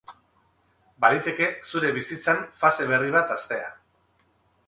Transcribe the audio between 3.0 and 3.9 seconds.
bat hastea.